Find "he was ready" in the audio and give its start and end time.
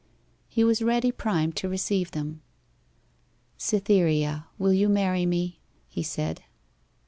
0.49-1.11